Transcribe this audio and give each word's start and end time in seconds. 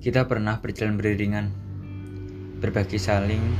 Kita 0.00 0.24
pernah 0.24 0.56
berjalan 0.56 0.96
beriringan, 0.96 1.52
berbagi 2.56 2.96
saling 2.96 3.52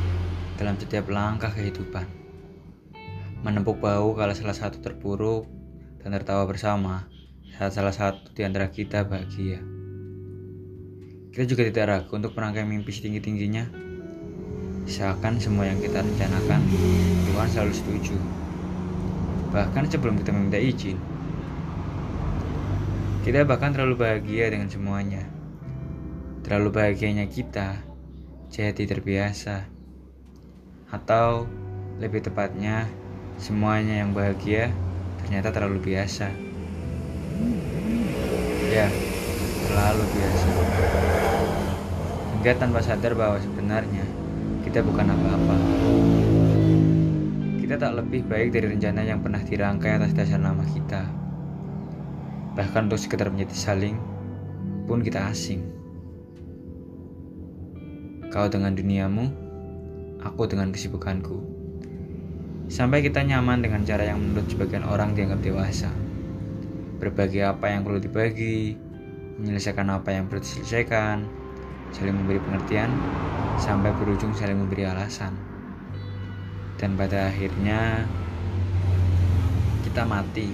dalam 0.56 0.72
setiap 0.80 1.12
langkah 1.12 1.52
kehidupan. 1.52 2.08
Menempuk 3.44 3.76
bau 3.76 4.16
kalau 4.16 4.32
salah 4.32 4.56
satu 4.56 4.80
terpuruk 4.80 5.44
dan 6.00 6.16
tertawa 6.16 6.48
bersama 6.48 7.04
saat 7.52 7.76
salah 7.76 7.92
satu 7.92 8.32
di 8.32 8.40
antara 8.40 8.72
kita 8.72 9.04
bahagia. 9.04 9.60
Kita 11.28 11.44
juga 11.44 11.68
tidak 11.68 11.84
ragu 11.92 12.16
untuk 12.16 12.32
merangkai 12.32 12.64
mimpi 12.64 12.88
setinggi-tingginya. 12.88 13.68
Seakan 14.88 15.36
semua 15.36 15.68
yang 15.68 15.76
kita 15.76 16.00
rencanakan, 16.00 16.60
Tuhan 17.28 17.48
selalu 17.52 17.74
setuju. 17.76 18.16
Bahkan 19.52 19.92
sebelum 19.92 20.16
kita 20.16 20.32
meminta 20.32 20.56
izin. 20.56 20.96
Kita 23.28 23.44
bahkan 23.44 23.76
terlalu 23.76 24.00
bahagia 24.00 24.48
dengan 24.48 24.72
semuanya. 24.72 25.39
Terlalu 26.50 26.82
bahagianya 26.82 27.30
kita 27.30 27.78
jadi 28.50 28.82
terbiasa. 28.82 29.70
Atau 30.90 31.46
lebih 32.02 32.26
tepatnya, 32.26 32.90
semuanya 33.38 34.02
yang 34.02 34.10
bahagia 34.10 34.74
ternyata 35.22 35.54
terlalu 35.54 35.78
biasa. 35.78 36.26
Ya, 38.66 38.90
terlalu 39.62 40.02
biasa. 40.10 40.46
Hingga 42.34 42.52
tanpa 42.58 42.82
sadar 42.82 43.14
bahwa 43.14 43.38
sebenarnya 43.38 44.02
kita 44.66 44.82
bukan 44.82 45.06
apa-apa. 45.06 45.56
Kita 47.62 47.78
tak 47.78 47.94
lebih 47.94 48.26
baik 48.26 48.50
dari 48.50 48.74
rencana 48.74 49.06
yang 49.06 49.22
pernah 49.22 49.38
dirangkai 49.38 50.02
atas 50.02 50.18
dasar 50.18 50.42
nama 50.42 50.66
kita. 50.66 51.06
Bahkan 52.58 52.90
untuk 52.90 52.98
sekedar 52.98 53.30
menjadi 53.30 53.54
saling, 53.54 53.94
pun 54.90 54.98
kita 55.06 55.30
asing. 55.30 55.79
Kau 58.30 58.46
dengan 58.46 58.70
duniamu, 58.78 59.26
aku 60.22 60.46
dengan 60.46 60.70
kesibukanku. 60.70 61.42
Sampai 62.70 63.02
kita 63.02 63.26
nyaman 63.26 63.58
dengan 63.58 63.82
cara 63.82 64.06
yang 64.06 64.22
menurut 64.22 64.46
sebagian 64.46 64.86
orang 64.86 65.18
dianggap 65.18 65.42
dewasa. 65.42 65.90
Berbagi 67.02 67.42
apa 67.42 67.74
yang 67.74 67.82
perlu 67.82 67.98
dibagi, 67.98 68.78
menyelesaikan 69.34 69.90
apa 69.90 70.14
yang 70.14 70.30
perlu 70.30 70.46
diselesaikan, 70.46 71.26
saling 71.90 72.14
memberi 72.14 72.38
pengertian, 72.38 72.94
sampai 73.58 73.90
berujung 73.98 74.30
saling 74.30 74.62
memberi 74.62 74.86
alasan. 74.86 75.34
Dan 76.78 76.94
pada 76.94 77.34
akhirnya 77.34 78.06
kita 79.82 80.06
mati 80.06 80.46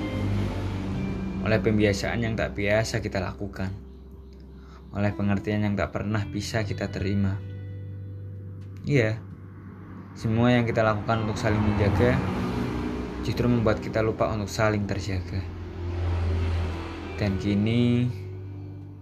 oleh 1.44 1.60
pembiasaan 1.60 2.24
yang 2.24 2.32
tak 2.40 2.56
biasa 2.56 3.04
kita 3.04 3.20
lakukan, 3.20 3.68
oleh 4.96 5.12
pengertian 5.12 5.60
yang 5.60 5.76
tak 5.76 5.92
pernah 5.92 6.24
bisa 6.24 6.64
kita 6.64 6.88
terima. 6.88 7.55
Iya, 8.86 9.18
semua 10.14 10.54
yang 10.54 10.62
kita 10.62 10.86
lakukan 10.86 11.26
untuk 11.26 11.34
saling 11.34 11.58
menjaga 11.58 12.14
justru 13.26 13.50
membuat 13.50 13.82
kita 13.82 13.98
lupa 13.98 14.30
untuk 14.30 14.46
saling 14.46 14.86
terjaga. 14.86 15.42
Dan 17.18 17.34
kini 17.42 18.06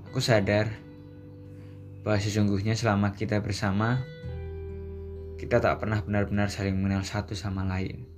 aku 0.08 0.24
sadar 0.24 0.72
bahwa 2.00 2.16
sesungguhnya 2.16 2.72
selama 2.72 3.12
kita 3.12 3.44
bersama, 3.44 4.00
kita 5.36 5.60
tak 5.60 5.84
pernah 5.84 6.00
benar-benar 6.00 6.48
saling 6.48 6.80
mengenal 6.80 7.04
satu 7.04 7.36
sama 7.36 7.68
lain. 7.68 8.08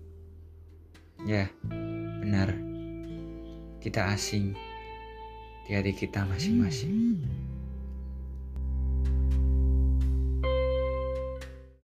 Ya, 1.27 1.51
benar. 2.23 2.55
Kita 3.83 4.14
asing 4.14 4.55
di 5.67 5.75
hati 5.75 5.98
kita 5.98 6.23
masing-masing. 6.30 7.45